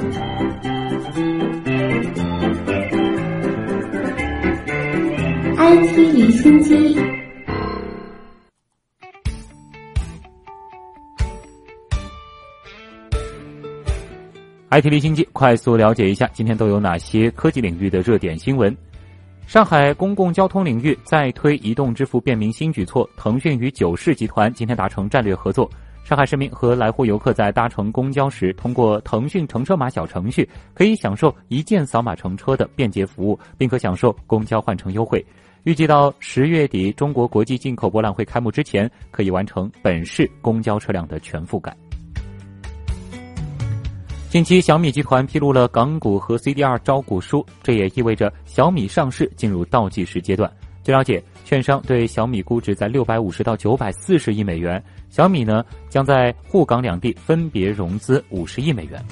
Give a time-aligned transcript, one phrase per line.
[0.00, 0.08] IT
[6.14, 6.96] 离心机。
[14.70, 18.74] IT 离心机，快速了解一下今天都有哪些科技领域的热点新闻。
[19.46, 25.70] 上海公共交通领域再推移动支付便民新举措，腾讯与九世集团今天达成战略合作。
[26.02, 35.24] 上海市民和来沪游客在搭乘公交时，通过腾讯乘车码小程序，可以享受一键扫码乘车的便捷服务，并可享受公交换乘优惠。
[35.64, 41.76] 预计到十月底，中国国际进口博览会开幕之前，可以完成本市公交车辆的全覆盖。
[44.30, 50.50] 近期，小米集团披露了港股和 CDR 招股书，这也意味着小米上市进入倒计时阶段。
[50.82, 59.04] 据了解，券商对小米估值在六百五十到九百四十亿美元，小米呢将在沪港两地分别融资五十亿美元。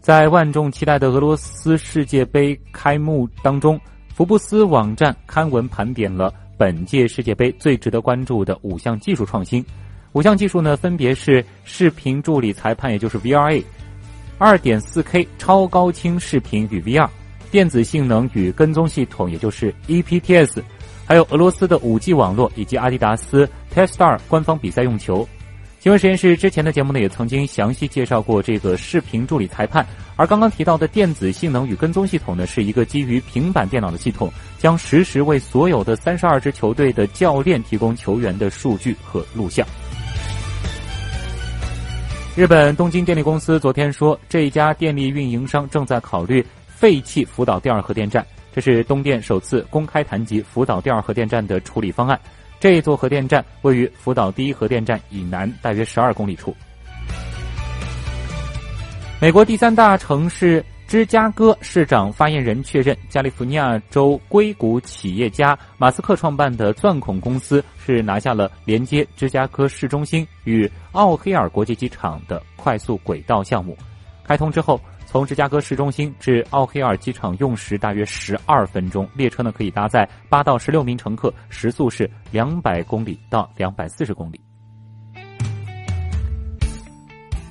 [0.00, 3.78] 在万众期待的俄罗斯世界杯开幕当中，
[4.14, 9.64] 福布斯网站刊文盘点了本届世界杯最值得关注的五项技术创新。
[10.12, 13.62] 五项技术呢，分别是视频助理裁判，也就是 VRA，
[14.38, 17.08] 二点四 K 超高清视频与 VR，
[17.50, 20.62] 电子性能与跟踪系统，也就是 EPTS，
[21.04, 25.28] 还有俄罗斯的五 G 网络以及阿迪达斯 Testar 官方比赛用球。
[25.80, 39.66] 新闻实验室之前的节目呢，也曾经详细介绍过这个视频助理裁判，而刚刚提到的电子性能与跟踪系统呢，是一个基于平板电脑的系统，将实时为所有的三十二支球队的教练提供球员的数据和录像。
[42.36, 46.44] 日本东京电力公司昨天说，这一家电力运营商正在考虑
[46.80, 48.26] 废弃福岛第二核电站。
[48.54, 52.18] 这是东电首次公开谈及福岛第二核电站的处理方案。
[52.58, 56.56] 这座核电站位于福岛第一核电站以南大约十二公里处。
[59.20, 60.64] 美国第三大城市。
[60.88, 73.78] 芝加哥市长发言人确认，加利福尼亚州硅谷企业家马斯克创办的钻孔公司是拿下了连接芝加哥市中心与奥黑尔国际机场的快速轨道项目。
[74.24, 84.40] 开通之后，从芝加哥市中心至奥黑尔机场用时大约十二分钟，列车呢可以搭载八到十六名乘客，时速是两百公里到两百四十公里。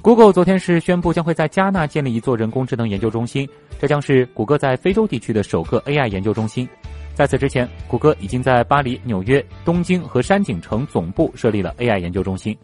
[0.00, 3.46] Google 昨天是宣布将会在加纳建立一座人工智能研究中心，
[3.80, 6.66] 这将是谷歌在非洲地区的首个 AI 研究中心。
[7.12, 12.56] 在此之前，谷歌已经在巴黎、纽约、东京和山景城总部设立了 AI 研究中心。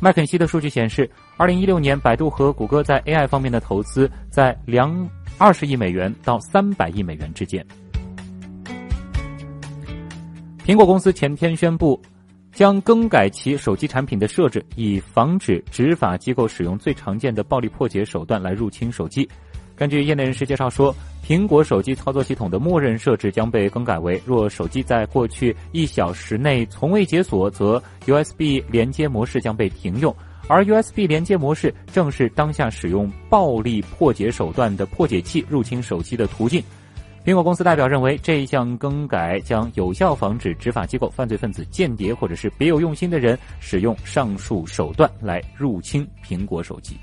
[0.00, 7.64] 麦肯锡的数据显示，二零一六年百度和谷歌在 AI 方面的投资在两二十亿美元到三百亿美元之间。
[10.64, 12.00] 苹果公司前天宣布。
[12.52, 19.26] 将更改其手机产品的设置，以防止执法机构使用最常见的暴力破解手段来入侵手机。
[19.80, 20.94] 根据业内人士介绍说，
[21.26, 30.14] 苹果手机操作系统的默认设置将被更改为：若手机在过去一小时内从未解锁，则 USB 连接模式将被停用。
[30.48, 36.62] 而 USB 连接模式正是当下使用暴力破解手段的破解器入侵手机的途径。
[37.24, 46.98] 苹果公司代表认为，这一项更改将有效防止执法机构、犯罪分子、间谍或者是别有用心的人使用上述手段来入侵苹果手机。